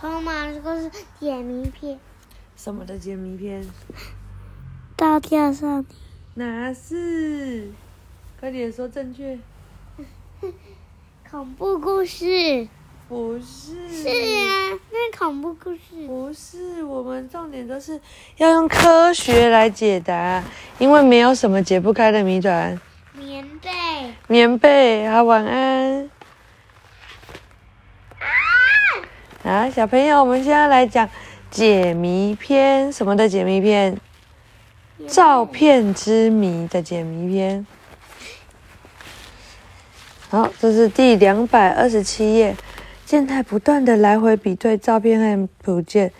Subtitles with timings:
[0.00, 0.46] 空吗？
[0.52, 0.88] 这个是
[1.18, 1.98] 解谜片。
[2.56, 3.66] 什么的解谜片？
[4.94, 5.84] 大架上。
[6.34, 7.68] 哪是？
[8.38, 9.36] 快点说正确。
[11.28, 12.68] 恐怖故事。
[13.08, 13.88] 不是。
[13.88, 16.06] 是啊，那恐怖故事。
[16.06, 18.00] 不是，我们重点都是
[18.36, 20.44] 要用科学来解答，
[20.78, 22.80] 因为没有什么解不开的谜团。
[23.14, 23.68] 棉被。
[24.28, 26.07] 棉被，好，晚安。
[29.48, 29.70] 啊！
[29.70, 31.08] 小朋友，我们现在来讲
[31.50, 33.98] 解谜篇，什么的解谜篇？
[35.06, 37.66] 照片之谜的解谜篇。
[40.28, 42.54] 好，这是第两百二十七页。
[43.06, 46.12] 健太不断的来回比对照片和图片，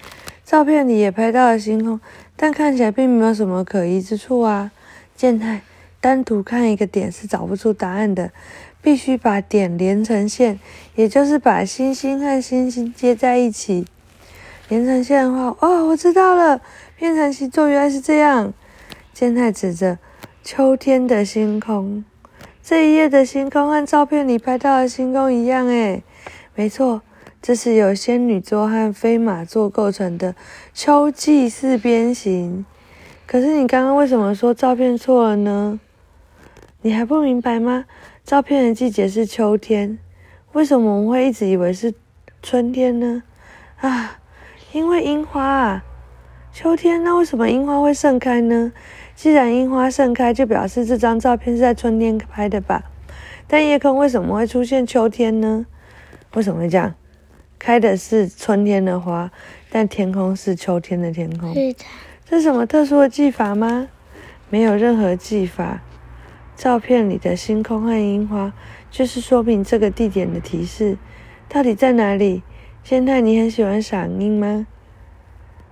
[0.43, 2.01] 照片里也拍到了星空，
[2.35, 4.71] 但看起来并没有什么可疑之处啊。
[5.15, 5.61] 健太
[6.01, 8.31] 单独看一个点是找不出答案的，
[8.81, 10.59] 必须把点连成线，
[10.95, 13.87] 也就是把星星和星星接在一起。
[14.69, 16.61] 连成线的话，哦，我知道了，
[16.97, 18.53] 变成星座原来是这样。
[19.13, 19.99] 健太指着
[20.45, 22.05] 秋天的星空，
[22.63, 26.03] 这一页的星空和照片里拍到的星空一样，诶。
[26.55, 27.03] 没错，
[27.41, 30.35] 这是由仙女座和飞马座构成的
[30.75, 32.65] 秋季四边形。
[33.27, 35.81] 可是你刚刚为什么说照片错了呢？
[36.83, 37.87] 你还不明白吗？
[38.29, 39.99] 照片的季节是秋天，
[40.53, 41.95] 为什么我们会一直以为是
[42.43, 43.23] 春天呢？
[43.81, 44.19] 啊，
[44.73, 45.85] 因为樱花啊，
[46.53, 48.71] 秋天那为什么樱花会盛开呢？
[49.15, 52.83] 既然樱花盛开，就表示这张照片是在春天拍的吧？
[53.47, 55.65] 但夜空为什么会出现秋天呢？
[56.35, 56.95] 为什么会这样？
[57.59, 59.33] 开的是春天的花，
[59.71, 61.55] 但天空是秋天的天空。
[61.55, 61.85] 是的。
[62.29, 63.89] 这是什么特殊的技法吗？
[64.51, 65.81] 没有任何技法。
[66.59, 68.53] 照片里的星空和樱花，
[68.91, 70.99] 就是说明这个地点的提示。
[71.49, 72.43] 到底在哪里？
[72.83, 74.67] 现在你很喜欢赏樱吗？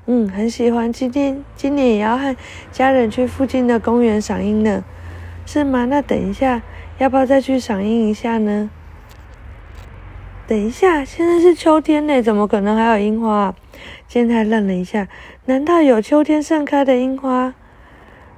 [0.06, 0.92] 嗯，很喜欢。
[0.92, 2.36] 今天今年也要和
[2.70, 4.84] 家人去附近的公园赏樱呢，
[5.44, 5.86] 是吗？
[5.86, 6.62] 那等一下，
[6.98, 8.70] 要不要再去赏樱一下呢？
[10.46, 13.52] 等一下，现在是秋天呢，怎么可能还有樱花？
[14.06, 15.08] 健太愣了一下，
[15.46, 17.54] 难道有秋天盛开的樱花？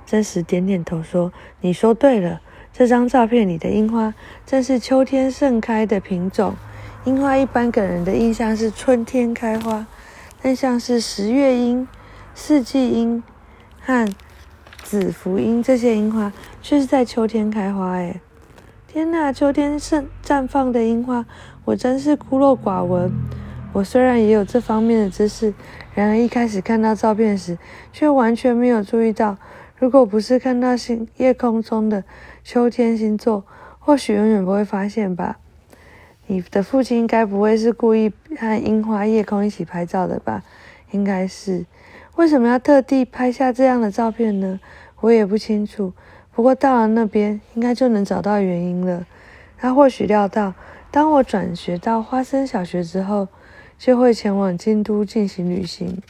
[0.08, 1.30] 真实点点头说
[1.60, 2.40] ：“你说对了，
[2.72, 4.14] 这张照片里的樱花
[4.46, 6.54] 正是秋天盛开的品种。
[7.04, 9.86] 樱花一般给人的印象是春天开花，
[10.40, 11.86] 但像是十月樱、
[12.34, 13.22] 四季樱
[13.82, 14.10] 和
[14.82, 16.32] 紫福樱这些樱花，
[16.62, 17.90] 却是在秋天开花。
[17.90, 18.18] 哎，
[18.86, 21.26] 天哪，秋天盛绽放的樱花！”
[21.66, 23.12] 我真是孤陋寡闻。
[23.74, 25.52] 我虽然也有这方面的知识，
[25.94, 27.58] 然而一开始看到照片时，
[27.92, 29.36] 却完全没有注意到。
[29.78, 32.02] 如果不是看到星夜空中的
[32.42, 33.44] 秋天星座，
[33.78, 35.38] 或许永远不会发现吧。
[36.26, 40.42] 你的父亲该不会是故意和樱花、夜空一起拍照的吧？
[40.90, 41.64] 应该是。
[42.16, 44.58] 为什么要特地拍下这样的照片呢？
[45.00, 45.92] 我也不清楚。
[46.32, 49.06] 不过到了那边，应该就能找到原因了。
[49.56, 50.54] 他或许料到。
[50.90, 53.28] 当我转学到花生小学之后，
[53.78, 56.00] 就会前往京都进行旅行。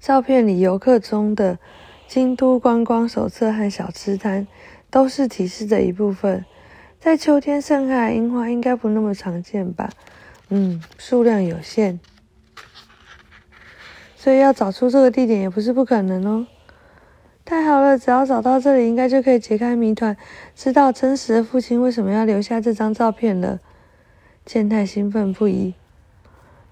[0.00, 1.58] 照片里游客中的
[2.06, 4.46] 京都观光手册和小吃摊
[4.90, 6.44] 都是提示的一部分。
[6.98, 9.90] 在秋天盛开的樱花应该不那么常见吧？
[10.48, 12.00] 嗯，数量有限，
[14.16, 16.46] 所以要找出这个地点也不是不可能哦。
[17.44, 20.16] 太好了，只要找到这里，应该就可以解开谜团，
[20.56, 23.60] 知道真实的父亲为什么要留下这张照片了。
[24.44, 25.74] 健太兴奋不已，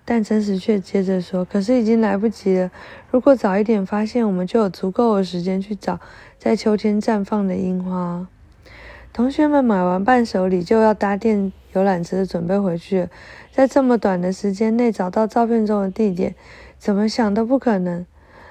[0.04, 2.70] 但真实却接着说：“可是已经来不及了。
[3.10, 5.98] 如果早一点发现，我们就有足够的时间去找
[6.38, 8.26] 在秋天绽放的樱花。”
[9.14, 13.08] 同学们买完伴手礼，就要搭电游览车准备回去了。
[13.52, 16.34] 在这么短的时间内找到照片中的地点，
[16.78, 18.04] 怎么想都不可能。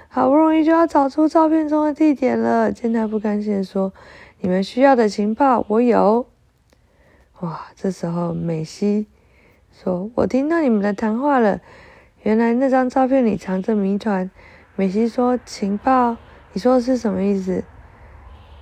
[0.07, 3.91] 好不容易就要找出照片中的地点了，健太不甘心地说
[4.39, 6.25] ：“你们需要的情报我有。”
[7.41, 7.67] 哇！
[7.75, 9.07] 这时候美希
[9.83, 11.59] 说：“我听到你们的谈话了，
[12.21, 14.31] 原来那张照片里藏着谜团。”
[14.75, 16.15] 美希说：“情报？
[16.53, 17.63] 你说的是什么意思？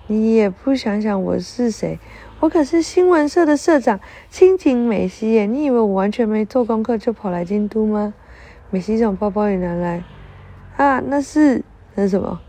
[0.08, 2.00] 你也不想想我是谁？
[2.40, 5.46] 我可是新闻社的社长青井美希耶！
[5.46, 8.14] 你以为我完全没做功课就跑来京都吗？”
[8.72, 10.04] 美希从包包里拿来。
[10.78, 11.64] 啊，那是
[11.94, 12.42] 那什么？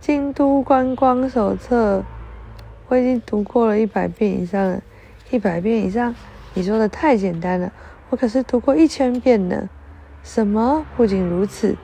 [0.00, 2.02] 京都观光手册，
[2.88, 4.82] 我已经读过了一百遍以上了，
[5.30, 6.14] 一百遍以上？
[6.54, 7.72] 你说的太简单了，
[8.10, 9.68] 我可是读过一千遍呢。
[10.22, 10.84] 什么？
[10.96, 11.76] 不仅如此，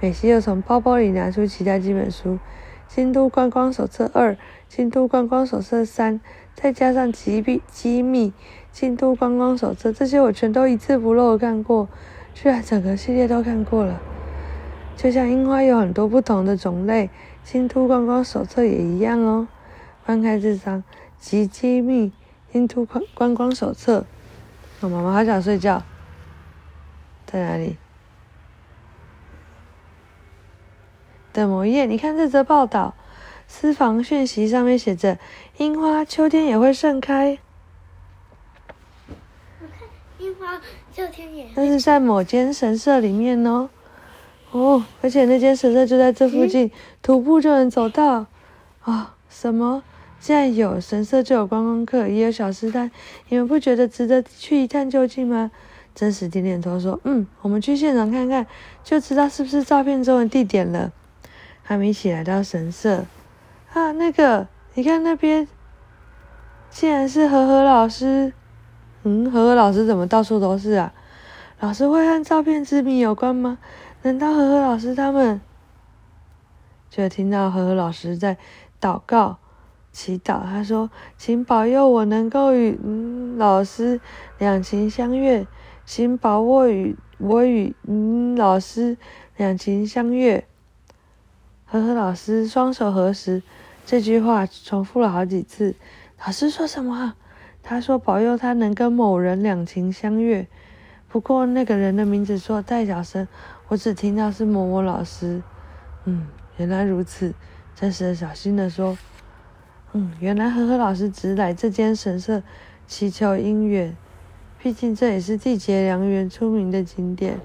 [0.00, 2.34] 美希又从包包里拿出其他几本书，
[2.86, 4.32] 《京都观光手册二》
[4.68, 6.20] 《京都观光手册三》，
[6.54, 8.32] 再加上极秘机密
[8.70, 11.88] 京都观光手册，这些我全都一字不漏看过，
[12.34, 14.00] 居然整个系列都看过了。
[14.96, 17.10] 就像樱花有很多不同的种类，
[17.42, 19.48] 京都观光手册也一样哦。
[20.04, 20.78] 翻开这张
[21.18, 22.12] 《极机密
[22.54, 23.98] 京都观观光手册》，
[24.78, 25.82] 我妈妈好想睡觉，
[27.26, 27.76] 在哪里？
[31.32, 32.94] 的某一页，你看这则报道，
[33.48, 35.18] 私房讯息上面写着：
[35.56, 37.40] 樱花秋天也会盛开。
[40.20, 40.60] 樱花
[40.92, 43.68] 秋天也那是在某间神社里面哦。
[44.52, 46.70] 哦，而且那间神社就在这附近，
[47.02, 48.26] 徒步就能走到。
[48.82, 49.82] 啊，什么？
[50.24, 52.90] 既然有神社，就有观光客，也有小吃摊，
[53.28, 55.50] 你们不觉得值得去一探究竟吗？
[55.94, 58.46] 真实点点头说：“嗯，我们去现场看看，
[58.82, 60.90] 就知道是不是照片中的地点了。”
[61.62, 63.04] 他们一起来到神社。
[63.74, 65.46] 啊，那个，你看那边，
[66.70, 68.32] 竟然是和和老师。
[69.02, 70.94] 嗯，和和老师怎么到处都是啊？
[71.60, 73.58] 老师会和照片之谜有关吗？
[74.00, 75.42] 难道和和老师他们？
[76.88, 78.38] 就听到和和老师在
[78.80, 79.36] 祷告、
[79.94, 80.42] 祈祷。
[80.42, 82.76] 他说：“请保佑我能够与
[83.38, 84.00] 老师
[84.38, 85.46] 两情相悦，
[85.86, 87.74] 请保我与我与
[88.36, 88.98] 老师
[89.36, 90.44] 两情相悦。”
[91.64, 93.42] 和和老师双手合十，
[93.86, 95.74] 这句话重复了好几次。
[96.26, 97.14] 老师说什么？
[97.62, 100.46] 他说：“保佑他能跟某人两情相悦。”
[101.08, 103.28] 不过那个人的名字说太小声，
[103.68, 105.40] 我只听到是某某老师。
[106.04, 106.26] 嗯，
[106.56, 107.32] 原来如此。
[107.76, 108.96] 真实的小心的说
[109.94, 112.42] ：“嗯，原来和和老师只来这间神社
[112.86, 113.96] 祈求姻缘，
[114.60, 117.40] 毕竟这也是缔结良缘出名的景点。”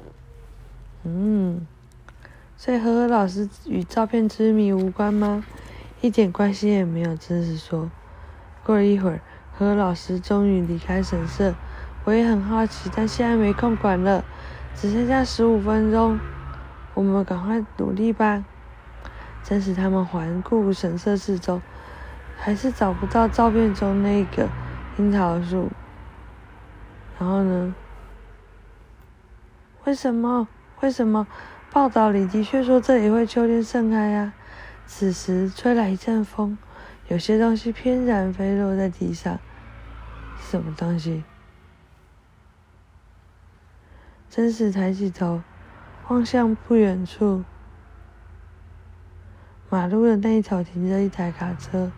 [1.05, 1.65] 嗯，
[2.57, 5.45] 所以和和老师与照片之谜无关吗？
[6.01, 7.15] 一点关系也没有。
[7.15, 7.89] 真是说，
[8.65, 9.21] 过了一会儿。
[9.53, 11.53] 何老师终于离开神社，
[12.05, 14.23] 我也很好奇，但现在没空管了，
[14.73, 16.17] 只剩下十五分钟，
[16.93, 18.45] 我们赶快努力吧。
[19.43, 21.61] 真是他们环顾神社四周，
[22.39, 24.47] 还是找不到照片中那个
[24.97, 25.69] 樱桃树。
[27.19, 27.75] 然后呢？
[29.83, 30.47] 为什么？
[30.81, 31.27] 为什么？
[31.71, 34.33] 报道里的确说这里会秋天盛开呀。
[34.87, 36.57] 此时吹来一阵风，
[37.09, 39.37] 有些东西翩然飞落在地上。
[40.39, 41.23] 什么东西？
[44.29, 45.43] 真是抬起头，
[46.07, 47.43] 望向不远处，
[49.69, 51.91] 马路的那一头停着一台卡车。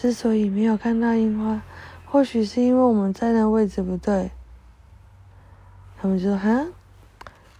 [0.00, 1.60] 之所以没有看到樱花，
[2.04, 4.30] 或许是因为我们在的位置不对。
[6.00, 6.66] 他们就说：“哈。”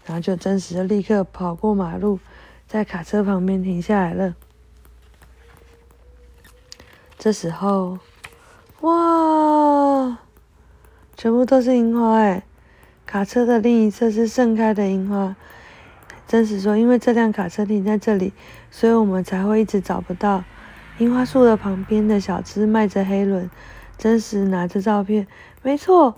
[0.07, 2.21] 然后就真实的立刻跑过马路，
[2.69, 4.37] 在卡车旁边停下来了。
[7.19, 7.99] 这时候。
[8.83, 10.19] 哇，
[11.17, 12.45] 全部都是樱花哎！
[13.05, 15.35] 卡车的另一侧是盛开的樱花。
[16.29, 18.33] 真实说，因为这辆卡车停在这里，
[18.71, 20.45] 所以我们才会一直找不到。
[20.99, 23.49] 樱花树的旁边的小吃卖着黑轮。
[23.97, 25.27] 真实拿着照片，
[25.63, 26.15] 没错，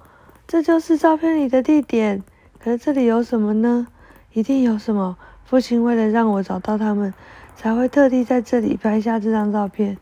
[0.46, 2.22] 这就是照片里的地点。
[2.58, 3.86] 可是这里有什么呢？
[4.34, 5.16] 一定有什么。
[5.44, 7.14] 父亲为了让我找到他们，
[7.56, 9.96] 才会特地在这里拍下这张照片。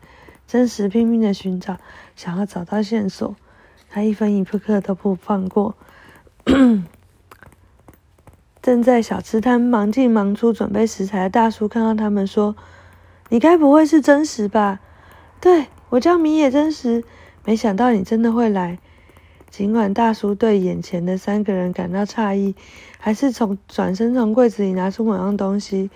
[0.45, 1.77] 真实拼命的寻找，
[2.17, 3.35] 想要找到线索，
[3.89, 5.75] 他一分一刻都不放过。
[8.61, 12.57] 正在小吃摊忙进忙出准备食材的大叔看到他们，说
[13.29, 14.79] ：“你该不会是真实吧
[15.39, 17.03] ？”“对，我叫米野真实。”
[17.45, 18.77] 没想到你真的会来。
[19.49, 22.53] 尽管大叔对眼前的三个人感到诧异，
[22.99, 25.89] 还是从转身从柜子里拿出某样东西。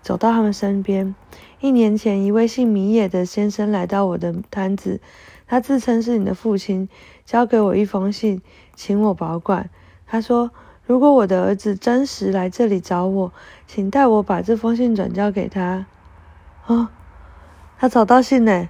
[0.00, 1.14] 走到他们身边。
[1.60, 5.00] 一年前，一位姓米野的先生来到我的摊子，
[5.46, 6.88] 他自称是你的父亲，
[7.26, 8.40] 交给我一封信，
[8.74, 9.68] 请我保管。
[10.06, 10.50] 他说，
[10.86, 13.32] 如果我的儿子真实来这里找我，
[13.66, 15.84] 请代我把这封信转交给他。
[16.68, 16.90] 啊，
[17.78, 18.68] 他找到信呢，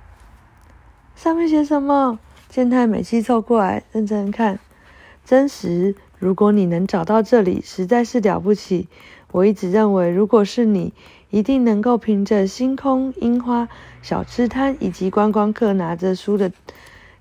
[1.16, 2.20] 上面写什么？
[2.48, 4.60] 健太美气凑过来，认真看。
[5.24, 8.88] 真实，如果你能找到这里，实在是了不起。
[9.32, 10.94] 我一直认为，如果是你。
[11.30, 13.68] 一定能够凭着星空、樱花、
[14.00, 16.50] 小吃摊以及观光客拿着书的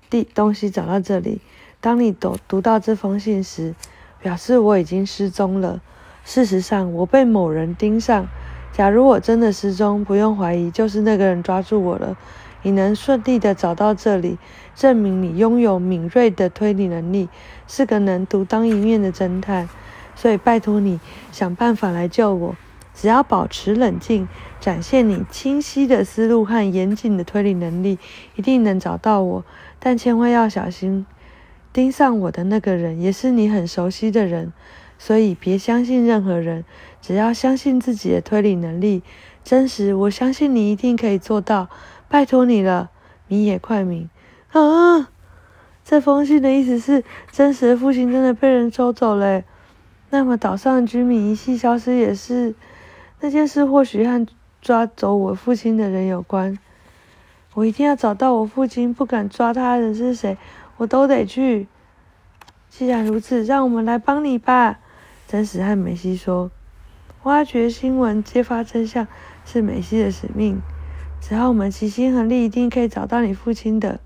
[0.08, 1.42] 地东西找到这里。
[1.78, 3.74] 当你读读到这封信时，
[4.22, 5.82] 表示我已经失踪了。
[6.24, 8.28] 事实上，我被某人盯上。
[8.78, 12.16] 假如我真的失踪，不用怀疑，就是那个人抓住我了。
[12.62, 14.38] 你能顺利的找到这里，
[14.76, 17.28] 证明你拥有敏锐的推理能力，
[17.66, 19.68] 是个能独当一面的侦探。
[20.14, 21.00] 所以，拜托你
[21.32, 22.54] 想办法来救我。
[22.94, 24.28] 只要保持冷静，
[24.60, 27.98] 展现你清晰的思路和严谨的推理能力，
[28.36, 29.44] 一定能找到我。
[29.80, 31.04] 但千万要小心，
[31.72, 34.52] 盯上我的那个人也是你很熟悉的人，
[34.98, 36.64] 所以别相信任何人，
[37.00, 39.02] 只要相信自己的推理能力。
[39.44, 41.68] 真实，我相信你一定可以做到，
[42.08, 42.90] 拜托你了，
[43.28, 44.10] 米野快明。
[44.52, 45.08] 啊，
[45.84, 49.42] 这封信的意思是，真实的父亲真的被人抽走了。
[50.10, 52.54] 那么岛上的居民一系消失也是，
[53.20, 54.26] 那件事或许和
[54.60, 56.58] 抓走我父亲的人有关。
[57.54, 60.36] 我一定要找到我父亲，不敢抓他的人是谁，
[60.76, 61.66] 我都得去。
[62.68, 64.78] 既然如此，让我们来帮你吧。
[65.28, 66.50] 真实和美希说
[67.24, 69.06] ：“挖掘新闻，揭发真相，
[69.44, 70.62] 是美西的使命。
[71.20, 74.00] 只要我们齐心合力，一定可以找到你父亲的。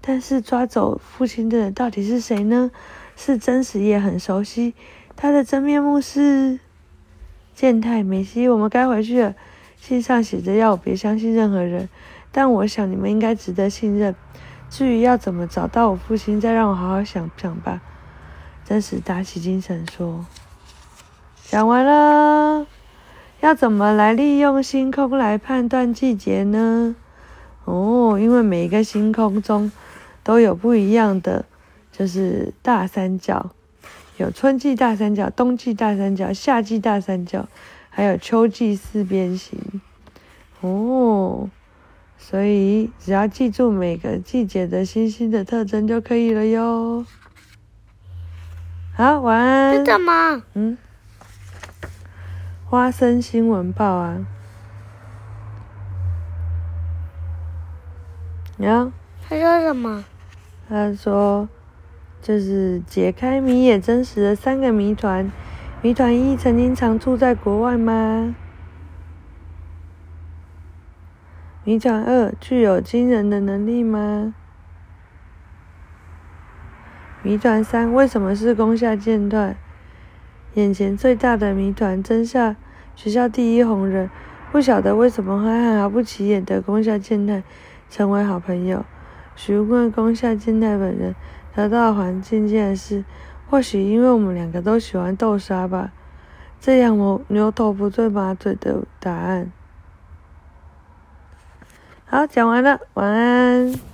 [0.00, 2.70] 但是抓走父亲的人到底是谁呢？
[3.16, 4.72] 是真实也很熟悉，
[5.14, 6.58] 他的真面目是
[7.54, 8.48] 健太美西。
[8.48, 9.34] 我们该回去了。
[9.76, 11.90] 信上写着要我别相信任何人。”
[12.32, 14.14] 但我想你们应该值得信任。
[14.70, 17.82] 至于要怎么找到我父亲，再让我好好想想吧。
[18.64, 20.24] 真是打起精神说
[21.44, 22.66] ：“讲完了，
[23.40, 26.96] 要怎么来利用星空来判断季节呢？
[27.64, 29.70] 哦，因为每一个星空中
[30.22, 31.44] 都有不一样的，
[31.92, 33.50] 就是大三角，
[34.16, 37.46] 有春季大三角、冬季大三角、夏季大三角，
[37.90, 39.58] 还有秋季四边形。
[40.60, 41.50] 哦。”
[42.16, 47.04] 所以，只要记住每个季节的星星的特征就可以了哟。
[48.96, 49.74] 好，晚安。
[49.74, 50.42] 是什么？
[50.54, 50.78] 嗯，
[52.64, 54.24] 花生新闻报啊。
[58.56, 58.92] 然后
[59.28, 60.04] 他说什么？
[60.68, 61.48] 他说，
[62.22, 65.28] 就是解开谜也真实的三个谜团。
[65.82, 68.36] 谜团一：曾经常住在国外吗？
[71.64, 74.34] 谜团二：具有惊人的能力吗？
[77.24, 79.56] 谜团三：为什么是宫下剑断？
[80.52, 82.54] 眼前最大的谜团：真夏
[82.94, 84.10] 学校第一红人，
[84.52, 87.42] 不晓得为什么会和毫不起眼的宫下健太
[87.88, 88.84] 成为好朋友。
[89.34, 91.14] 询问宫下健太本人，
[91.54, 93.02] 得到的环境竟然是：
[93.48, 95.92] 或许因为我们两个都喜欢豆沙吧。
[96.60, 99.50] 这样我牛头不对马嘴的答案。
[102.04, 103.93] 好，讲完了，晚安。